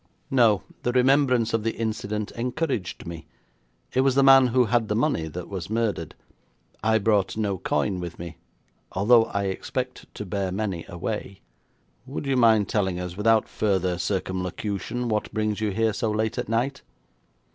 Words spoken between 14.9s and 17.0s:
what brings you here so late at night?'